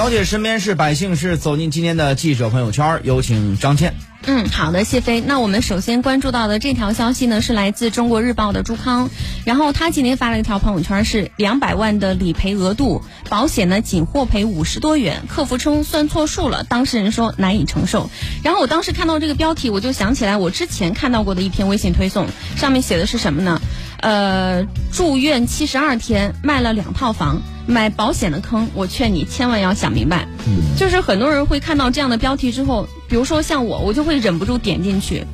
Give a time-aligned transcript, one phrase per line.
[0.00, 3.92] 了解身边事、百姓事，走进今天的记者朋友圈，有请张倩。
[4.24, 5.20] 嗯，好的，谢飞。
[5.20, 9.10] 那我们首先关注到的这条消息呢，是来自中国日报的朱康，
[9.44, 18.08] 然后他今天发了一条朋友圈，是两百万的理赔额度，保险呢仅获赔五十多元，客服称算错数了，当事人说难以承受。
[18.42, 22.26] 然后我当时看到这个标题，我就想起来我之前看到过的一篇微信推送，
[22.56, 23.60] 上面写的是什么呢？
[23.98, 30.26] 呃，住院七十二天，卖了两套房，买保险的坑，我劝你千万要想明白。
[30.46, 35.24] 嗯，就是很多人会看到这样的标题之后，比如说像我，我就会忍不住点进去，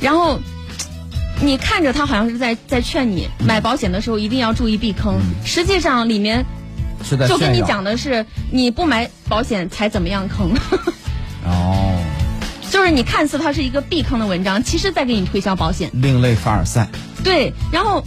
[0.00, 0.40] 然后
[1.40, 6.44] 你看着他好像是在在劝你买保险的时候一定要注意避坑，实际上里面
[7.04, 10.50] 是在就跟你讲的是你不买保险才怎么样坑，
[11.44, 12.02] 哦，
[12.70, 15.90] 就是你看似它是一个避坑的文章，其实在给你推销保险。
[15.92, 16.88] 另类凡尔赛。
[17.24, 18.02] 对，然后，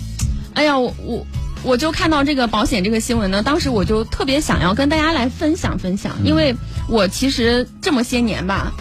[0.54, 1.26] 哎呀，我我
[1.64, 6.56] 我就看到这个保险这个新闻呢，当时我就特别想要跟大家来分享分享，因为
[6.88, 8.74] 我其实这么些年吧。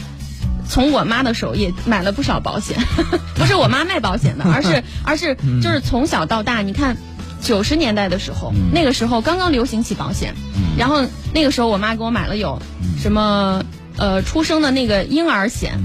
[0.69, 2.79] 从我妈的手也买了不少保险，
[3.35, 6.97] 不是我妈卖保险的， 而是而是就是从小到大，你看
[7.43, 10.35] 九十年代的时候，那个时候刚刚流行起保险，
[10.79, 11.05] 然后
[11.35, 12.63] 那个时候我妈给我买了有
[13.03, 13.65] 什么
[13.97, 15.81] 呃出生的那个婴儿险，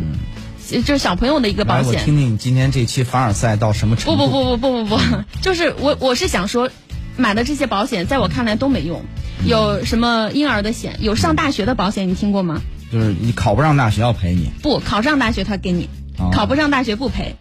[0.70, 4.28] 就是小朋友的一个保来，我险，听听你今天这期凡尔赛到什么程度？
[4.28, 5.02] 不不不不不不不，
[5.42, 6.70] 就是我我是想说，
[7.18, 9.04] 买的这些保险在我看来都没用。
[9.46, 12.62] 有什么婴儿的险，有上大学的保险，你听过吗？
[12.92, 17.36] 就是你考不上大学要赔你，不，考上大学他给你，哦考不上大学不赔。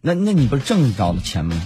[0.00, 1.60] 那那你不是挣着了钱吗？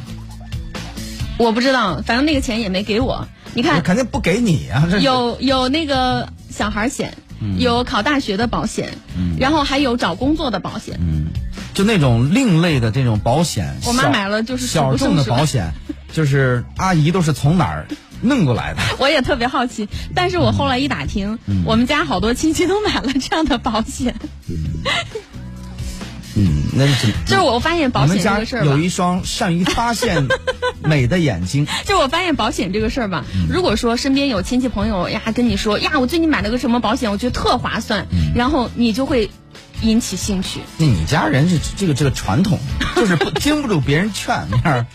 [1.38, 3.27] 我不知道，反正那个钱也没给我。
[3.54, 4.86] 你那看，肯定不给你啊！
[4.91, 7.14] 这有有那个小孩险，
[7.58, 8.91] 有考大学的保险，
[9.38, 11.00] 然后还有找工作的保险。
[11.75, 15.72] 就那种另类的这种保险，我妈买了就是小众的保险，
[16.12, 17.86] 就是阿姨都是从哪儿
[18.20, 18.80] 弄过来的？
[18.98, 24.14] 我也特别好奇，但是我后来一打听，我们家好多亲戚都买了这样的保险。
[26.36, 30.28] 嗯，那是就是我发现保险这个事儿有，一双善于发现
[30.84, 39.28] 美的眼睛， 就我发现保险这个事儿吧，如果说身边有亲戚朋友呀跟你说呀，我最近买了个什么保险，我觉得特划算，然后你就会
[39.82, 40.60] 引起兴趣。
[40.78, 42.60] 那你家人是这个这个传统，
[42.94, 44.87] 就是不 经不住别人劝，那样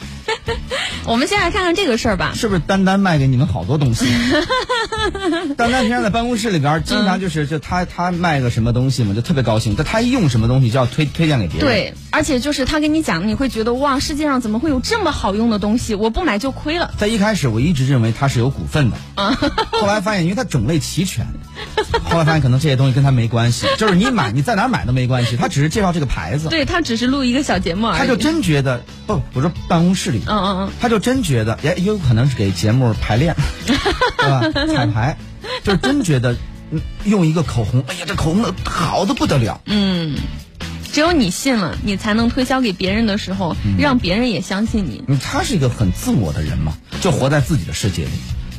[1.05, 2.33] 我们先来看看这个事儿吧。
[2.35, 4.05] 是不是丹丹卖给你们好多东西？
[5.55, 9.75] 丹丹平常在办公室里边，经常就是就他他卖个什么东西嘛，就特别高兴。
[9.77, 15.95] 但他一用什么东西就要推推荐给别人。，对，而且就是他跟你讲，你会觉得哇，世界上怎么会有这么好用的东西？
[15.95, 16.93] 我不买就亏了。
[16.97, 18.97] 在一开始我一直认为他是有股份的，
[19.71, 21.27] 后来发现因为他种类齐全，
[22.03, 27.99] 后来发现可能这些东西跟他没关系，就是你买你在哪买都没关系，他只是介绍这个牌子，对他只是录一个小节目而已。
[27.99, 33.35] 他就真觉得不，我说办公室里，嗯嗯嗯，他就真觉得，也也有可能是给节目排练，
[33.67, 33.75] 对
[34.29, 34.41] 吧？
[34.67, 35.17] 彩排，
[35.63, 36.35] 就是真觉得
[36.71, 39.61] 嗯用一个口红，哎呀，这口红的好的不得了。
[39.65, 40.15] 嗯
[40.91, 45.03] 只有你信了，你才能推销给别人的时候，让别人也相信你。
[45.07, 48.11] 嗯，他是一个很自我的人嘛，就活在自己的世界里。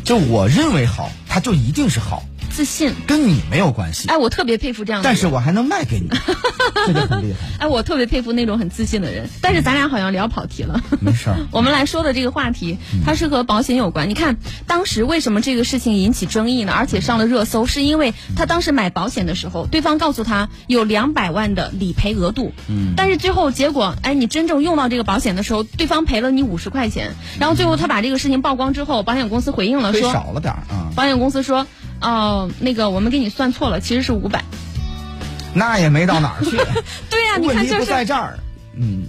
[0.05, 2.23] 就我认为好，他就一定是好，
[2.56, 2.94] 自信。
[3.06, 4.09] 跟你没有关系。
[4.09, 5.15] 哎，我特别佩服这样的人。
[5.15, 6.09] 但是我还能卖给你，
[6.87, 7.59] 这就很厉害。
[7.59, 9.28] 哎，我特别佩服那种很自信的人。
[9.43, 10.81] 但是咱俩好像聊跑题了。
[11.00, 14.09] 没事儿， 我们来说的这个话题，它是和保险有关。
[14.09, 16.72] 你看，当时为什么这个事情引起争议呢？
[16.72, 31.67] 而且上了热搜，是因为他当时买保险的时候，对方告诉他有两百万的理赔额度，嗯，但是最后结果，哎，你真正用到这个保险的时候，对方赔了你五十块钱，然后最后他把这个事情曝光之后，保险公司回应了亏说，少了点儿啊，保险公司说，
[32.01, 34.45] 哦、那个我们给你算错了，其实是五百。
[35.55, 36.51] 那也没到哪儿去。
[37.11, 38.39] 对呀、你看就是在这儿。
[38.75, 39.05] 嗯，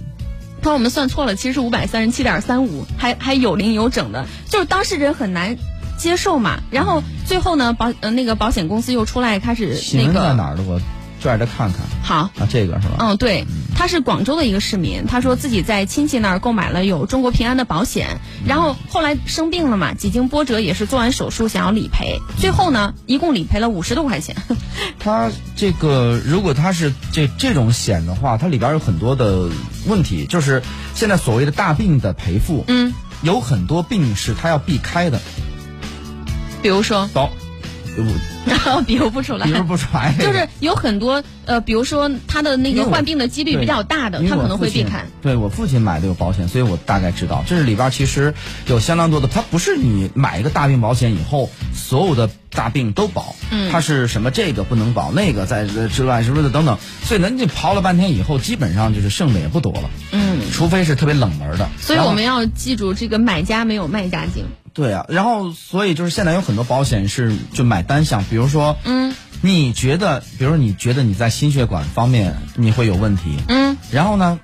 [0.62, 5.56] 他说我们算错了，其实是五百三十七点三五，还还有零有整的，就是当事人很难
[5.98, 6.60] 接受嘛。
[6.70, 10.62] 然后最后呢，保呃那个保险公司又出来开始新那个闻在哪儿的？
[10.62, 10.80] 我
[11.20, 12.30] 拽着看看好。
[12.38, 12.96] 啊，这个是吧？
[13.00, 24.36] 嗯，对，他是广州的一个市民，他说自己在亲戚那儿购买了有中国平安的保险，然后后来生病了嘛，几经波折也是做完手术想要理赔，最后呢，一共理赔了五十多块钱。
[24.98, 29.48] 他这个如果他是这这种险的话，它里边有很多的
[29.86, 30.62] 问题，就是
[30.94, 35.20] 现在所谓的大病的赔付，嗯，有很多病是他要避开的，
[36.62, 37.30] 比如说，刀，我
[38.86, 39.52] 比如不出来比。
[39.52, 45.04] 如不出来， 就是有很多呃，比如说他的那个患病的几率比较大的，他可能会避开。
[45.22, 48.34] 对我父亲买的有保险，所以我大概知道，这是里边其实
[48.66, 64.44] 有相当多的，它不是你买一个大病保险以后，所有的大病都保，嗯它是什么这个不能保，那个在呃之外什么的等等，所以呢，你刨了半天以后，基本上就是剩的也不多了，嗯，除非是特别冷门的，所以我们要记住，这个买家没有卖家精。
[64.78, 74.38] 对啊，然后所以就是现在有很多保险是就买单项，比如说，嗯，你觉得，比如说你觉得你在心血管方面你会有问题，嗯，然后呢，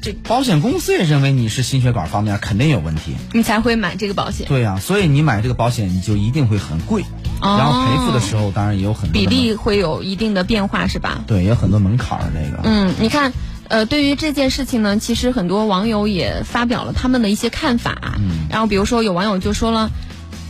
[0.00, 4.48] 这保险公司也认为你是心血管方面肯定有问题，你才会买这个保险。
[4.48, 7.02] 对呀、所以你买这个保险你就一定会很贵，
[7.40, 7.56] 哦。
[7.56, 11.22] 然后赔付的时候当然也有很多比例会有一定的变化，是吧？
[11.28, 13.32] 对，也有很多门槛儿这个，嗯，你看，
[13.72, 17.96] 呃，对于这件事情呢，其实很多网友也发表了他们的一些看法。
[18.18, 19.90] 嗯然后比如说有网友就说了。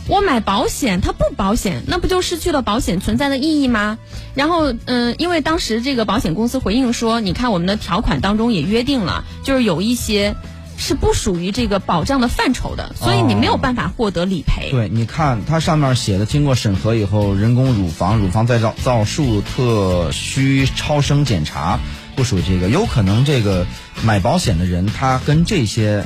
[0.09, 3.97] 我买保险，它不保险，那不就失去了保险存在的意义吗？
[4.35, 10.35] 然后，嗯、因为当时这个保险公司回应说，你看我们的条款当中也约定了，就是有一些
[10.77, 14.69] 是不属于这个保障的范畴的，所以你没有办法获得理赔。
[14.71, 21.79] 对，你看它上面写的，经过审核以后，人工乳房、乳房再造造术、特需超声检查，
[22.15, 22.69] 不属于这个。
[22.69, 23.65] 有可能这个
[24.03, 26.05] 买保险的人，他跟这些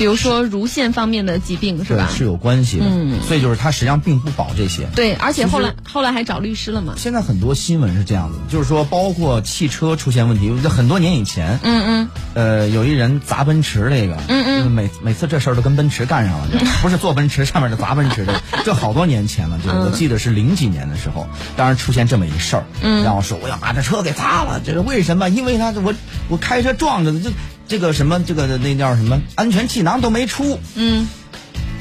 [0.00, 2.08] 比如说乳腺方面的疾病是吧？
[2.16, 2.86] 是有关系的。
[2.88, 4.86] 嗯所以就是他实际上并不保这些。
[4.96, 6.94] 对，而且后来后来还找律师了嘛。
[6.96, 21.26] 现在很多新闻是这样的，就是说，包括汽车出现问题，很多年以前，嗯嗯呃，有一人砸奔驰这个，嗯嗯就是每每次这事儿都跟奔驰干上了，就 不是坐奔驰上面的砸奔驰的， 这好多年前了，就是我嗯记得是零几年的时候，
[21.58, 25.28] 当然出现这么一事儿，嗯然后说我要把这车给砸了，这是为什么？
[25.28, 25.92] 因为他我
[26.30, 27.30] 我开车撞着的，这
[27.70, 31.06] 这个什么这个那叫什么安全气囊都没出，嗯，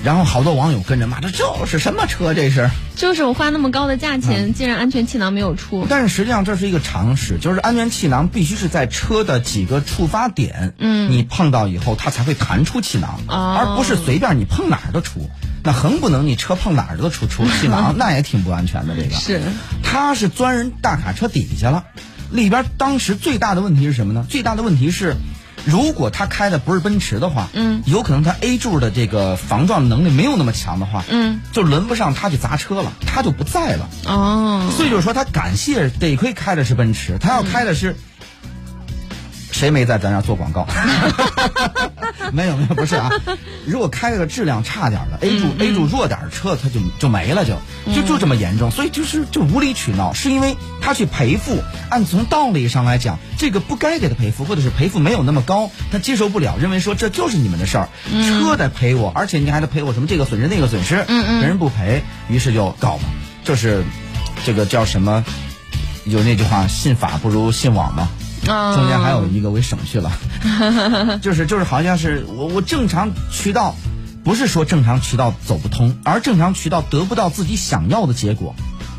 [0.04, 2.70] 然后好多网友跟着骂，这这是什么车这是？
[2.96, 5.88] 就是我花那么高的价嗯钱，竟然安全气囊没有出。
[5.90, 15.28] 但是实际上这是一个常识，就是安全气囊必须是在车的几个触发点，嗯你碰到以后它才会弹出气囊，哦而不是随便你碰哪儿都出。
[15.64, 18.96] 那横不能你车碰哪儿都出出 气囊，那也挺不安全的。
[18.96, 19.42] 这个是，
[19.82, 21.86] 他是钻人大卡车底下了，
[22.30, 24.24] 里边当时最大的问题是什么呢？
[24.30, 25.16] 最大的问题是。
[25.70, 33.90] 如果他开的不是奔驰的话，嗯，有可能他 A 柱的这个防撞能力没有那么强的话，嗯，就轮不上他去砸车了，他就不在了。
[34.06, 37.96] 哦，所以就是说，他感谢得亏开的是奔驰，他要开的是。
[39.52, 40.66] 谁没在咱这做广告？
[42.34, 43.10] 没有没有，不是啊。
[43.66, 47.60] 如果开了个质量差点儿的 A 柱、A 柱弱点儿的车，它就就没了就，
[47.94, 48.72] 就就这么严重。
[48.72, 57.90] 所以就是就无理取闹，是因为他去赔付，按从道理上来讲，这个不该给他赔付，或者是赔付没有那么高，他接受不了，认为说这就是你们的事儿，
[58.26, 63.04] 车得赔我，而且你还得赔我什么这个损失那个损失，嗯嗯别人不赔，于是就告嘛，
[63.44, 63.84] 就是
[64.46, 65.24] 这个叫什么？
[66.06, 68.10] 有那句话，信法不如信网嘛。
[68.50, 70.12] 嗯中间还有一个我给省去了，
[71.22, 73.76] 就是就是好像是我我正常渠道，
[74.24, 78.56] 不是说正常渠道走不通，而正常渠道得不到自己想要的结果，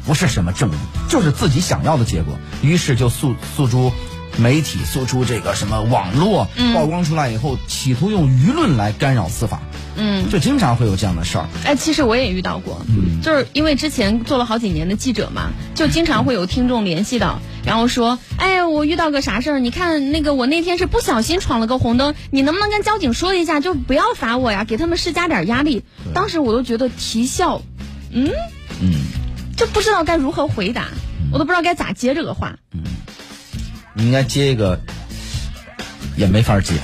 [0.06, 0.75] 不是什么正义，
[1.08, 3.93] 就是自己想要的结果，于是就诉诉诸
[4.37, 9.61] 媒体，诉诸这个什么网络曝光出来以后，企图用舆论来干扰司法，
[10.02, 11.47] 嗯，就经常会有这样的事儿。
[11.64, 19.58] 哎，其实我也遇到过，嗯就是因为之前做了好几年的记者嘛，就经常会有听众联系到，然后说，哎，我遇到个啥事儿？
[19.61, 25.85] 你看那个我那天是不小心闯了个红灯，你能不能跟交警说一下，就不要罚我呀，给他们施加点压力。
[26.14, 27.61] 当时我都觉得啼笑，
[28.11, 28.31] 嗯，
[28.81, 28.94] 嗯，
[29.56, 30.88] 就不知道该如何回答，
[31.31, 32.56] 我都不知道该咋接这个话。
[32.73, 32.81] 嗯
[33.93, 34.81] 你应该接一个，
[36.17, 36.75] 也没法接。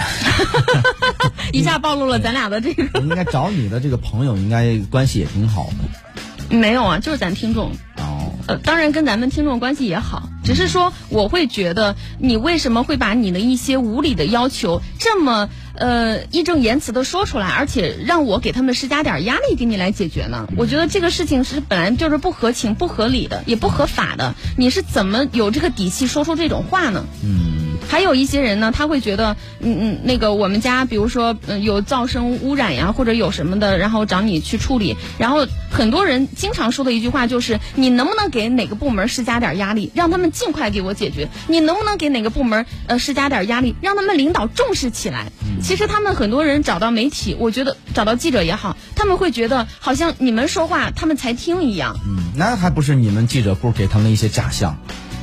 [1.52, 6.56] 一下暴露了咱俩的这个应该找你的这个朋友，应该关系也挺好的。
[6.56, 7.72] 没有啊，就是咱听众。
[7.96, 20.46] 哦，呃，当然跟咱们听众关系也好，只是说我会觉得你为什么会把你的一些无理的要求这么呃义正言辞的说出来，而且让我给他们施加点压力给你来解决呢？
[20.56, 24.34] 我觉得这个事情是本来就是不合情、不合理的，也不合法的。
[24.56, 27.04] 你是怎么有这个底气说出这种话呢？
[27.24, 27.55] 嗯，
[27.88, 34.96] 还有一些人呢，他会觉得，嗯嗯，那个我们家比如说、嗯、有噪声污染呀，或者有什么的，然后找你去处理。
[35.18, 41.28] 然后很多人经常说的一句话就是，你能不能给哪个部门施加点压力，让他们尽快给我解决？
[41.48, 45.30] 你能不能给哪个部门呃施加点压力，让他们领导重视起来？
[45.62, 51.96] 其实他们很多人找到媒体，我觉得找到记者也好，他们会觉得好像你们说话他们才听一样。
[52.06, 54.76] 嗯，那还不是你们记者部给他们一些假象，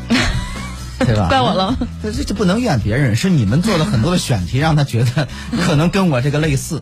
[1.05, 1.27] 对吧？
[1.29, 1.75] 怪我了。
[2.01, 5.27] 这这这不能怨别人，是你们做了很多的选题，让他觉得
[5.65, 6.81] 可能跟我这个类似。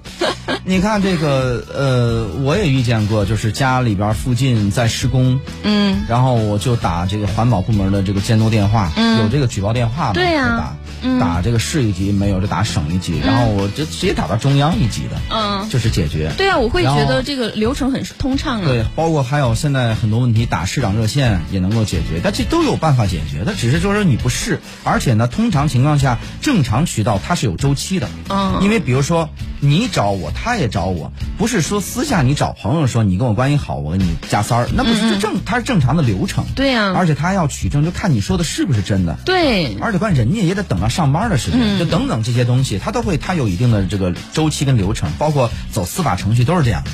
[0.64, 10.14] 你看这个，呃，我也遇见过，就是家里边附近在施工，嗯，然后我就打这个环保部门的这个监督电话，嗯有这个举报电话嘛？
[10.14, 16.32] 对呀就打、嗯打这个市一级没有就打省一级，然后我就直接打到中央一级的，嗯就是解决。
[16.38, 18.68] 对啊，我会觉得这个流程很通畅啊。
[18.68, 36.46] 对，包括还有现在很多问题打市长热线也能够解决，但这都有办法解决，它只是说是你不试，而且呢，通常情况下正常渠道它是有周期的，嗯因为比如说你找我，他也找我，不是说私下你找朋友说你跟我关系好，我给你加三儿，那不是正，他是正常的流程。
[36.56, 39.18] 对呀而且他要取证，就看你说的是不是真的。
[39.26, 46.92] 对，而且关键人家也得等到上班的时间，就等等这些东西，他都会，他有一定的这个周期跟流程，包括走司法程序都是这样的。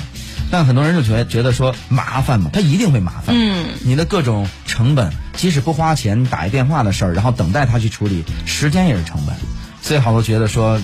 [0.50, 3.36] 但很多人就觉得觉得说麻烦嘛，他一定会麻烦。
[3.38, 9.36] 嗯，你的各种成本，即使不花钱打一电话的事儿，然后等待他去处理，时间也是成本。
[9.82, 10.80] 所以好多觉得说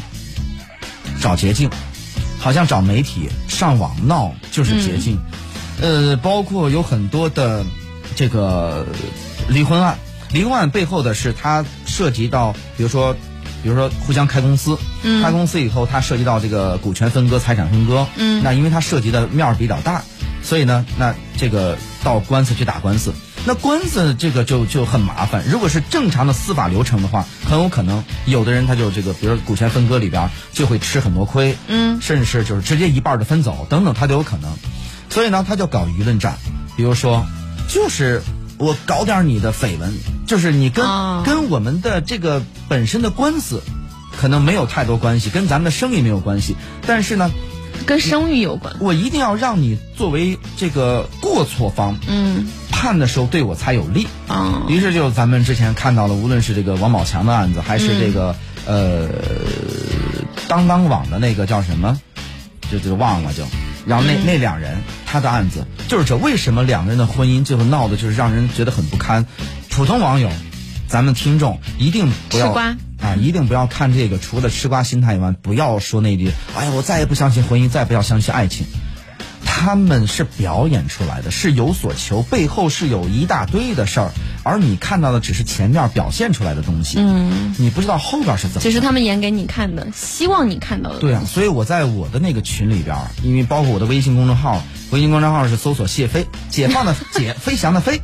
[1.21, 1.71] 找捷径，
[2.45, 5.19] 好像找媒体上网闹就是捷径。
[5.81, 7.65] 呃，包括有很多的
[8.15, 8.85] 这个
[9.49, 9.97] 离婚案，
[10.31, 13.15] 离婚案背后的是它涉及到，比如说，
[13.63, 15.23] 比如说互相开公司，嗯。
[15.23, 18.43] 开公司以后它涉及到这个股权分割、财产分割，嗯。
[18.45, 20.03] 那因为它涉及的面儿比较大，
[20.43, 23.15] 所以呢，那这个到官司去打官司，
[23.47, 25.45] 那官司这个就就很麻烦。
[25.49, 34.51] 如果是正常的司法流程的话，很有可能有的人他就这个，比如说股权分割里边就会吃很多亏，嗯甚至是就是直接一半的分走等等，他都有可能。
[35.11, 36.39] 所以呢，他就搞舆论战，
[36.77, 37.25] 比如说，
[37.69, 38.23] 就是
[38.59, 39.93] 我搞点你的绯闻，
[40.27, 43.63] 就是你跟、哦跟我们的这个本身的官司
[44.21, 47.31] 可能没有太多关系，跟咱们的生意没有关系，但是呢，
[47.87, 48.75] 跟声誉有关。
[48.81, 52.47] 我一定要让你作为这个过错方嗯，
[52.85, 54.07] 判的时候对我才有利。
[54.29, 58.37] 哦，于是就咱们之前看到了，无论是这个王宝强的案子，还是这个、
[58.67, 59.09] 呃
[60.49, 61.99] 当当网的那个叫什么，
[62.71, 63.45] 就就忘了就，
[63.87, 64.77] 然后那、那两人
[65.07, 69.25] 他的案子就是这，为什么两个人的婚姻最后闹的就是让人觉得很不堪？
[69.71, 70.29] 普通网友，
[70.87, 78.67] 咱们听众一定不要啊，一定不要看这个，除了吃瓜心态以外，不要说那句“哎呀，我再也不相信婚姻，再也不要相信爱情”。
[79.57, 84.11] 他们是表演出来的，是有所求，背后是有一大堆的事儿，
[84.43, 88.61] 而你看到的只是前面表现出来的东西，嗯，你不知道后边是怎么。
[88.61, 90.99] 这是他们演给你看的，希望你看到的。
[90.99, 98.01] 对啊，所以我在我的那个群里边，因为包括我的微信公众号，微信公众号是搜索谢飞，解放的解， 飞翔的飞。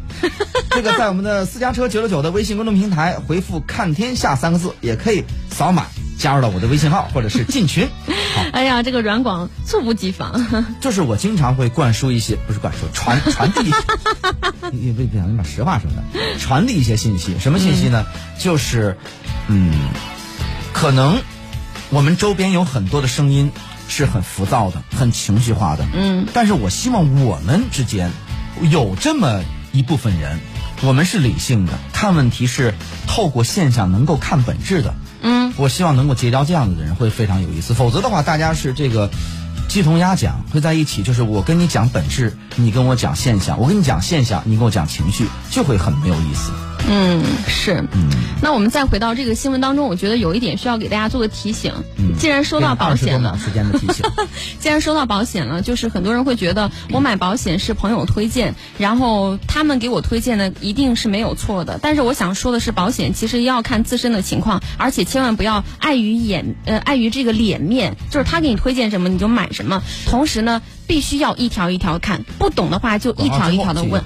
[0.71, 7.88] 这个在我们的私家车九九九的微信公众平台回复“看天下”三个字，也可以扫码加入到我的微信号，或者是进群。
[8.52, 10.47] 好， 哎呀，这个软广猝不及防。
[10.80, 13.76] 就是我经常会灌输一些，不是灌输，传传递一些，
[14.73, 17.38] 你不不想你把实话说的，传递一些信息。
[17.38, 18.04] 什么信息呢？
[18.38, 18.97] 就是，
[19.49, 19.73] 嗯，
[20.73, 21.21] 可能
[21.90, 23.50] 我们周边有很多的声音
[23.88, 28.11] 是很浮躁的、很情绪化的，嗯，但是我希望我们之间
[28.62, 29.42] 有这么
[29.73, 30.38] 一部分人，
[30.83, 32.75] 我们是理性的，看问题是
[33.07, 34.95] 透过现象能够看本质的。
[35.61, 39.11] 我希望能够结交这样子的人会非常有意思，否则的话，大家是这个
[39.69, 46.50] 鸡同鸭讲，会在一起，就是我跟你讲本质，你跟我讲现象，我跟你讲现象，你跟我讲情绪，就会很没有意思。
[46.88, 47.84] 嗯，是。
[48.42, 51.72] 那我们再回到这个新闻当中，我觉得有一点需要给大家做个提醒。
[51.99, 54.04] 嗯既然说到保险了二十多秒，时间的提醒，
[54.60, 61.78] 既然说到保险了，就是很多人会觉得我买保险是朋友推荐，然后他们给我推荐的一定是没有错的。
[61.80, 69.82] 但是我想说的是，保险其实要看自身的情况，而且千万不要碍于眼呃碍于这个脸面，就是他给你推荐什么你就买什么。
[70.06, 74.02] 同时呢，必须要一条一条看，不懂的话就一条一条的问。